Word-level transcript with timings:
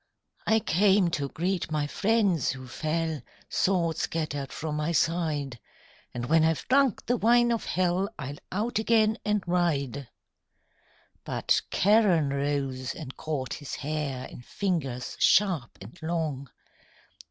"I 0.47 0.59
came 0.59 1.11
to 1.11 1.29
greet 1.29 1.69
my 1.69 1.85
friends 1.85 2.49
who 2.53 2.67
fell 2.67 3.21
Sword 3.49 3.97
scattered 3.97 4.51
from 4.51 4.77
my 4.77 4.93
side; 4.93 5.59
And 6.11 6.25
when 6.25 6.43
I've 6.43 6.67
drunk 6.69 7.05
the 7.05 7.17
wine 7.17 7.51
of 7.51 7.65
Hell 7.65 8.09
I'll 8.17 8.37
out 8.51 8.79
again 8.79 9.19
and 9.23 9.43
ride!" 9.45 10.09
But 11.23 11.61
Charon 11.71 12.29
rose 12.29 12.95
and 12.95 13.15
caught 13.15 13.53
his 13.53 13.75
hair 13.75 14.25
In 14.25 14.41
fingers 14.41 15.17
sharp 15.19 15.77
and 15.81 15.95
long. 16.01 16.49